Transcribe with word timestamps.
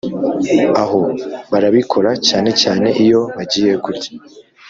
aho 0.81 0.99
barabikora 1.51 2.11
cyane 2.27 2.49
cyane 2.61 2.87
iyo 3.03 3.21
bagiye 3.35 3.71
kurya 3.83 4.11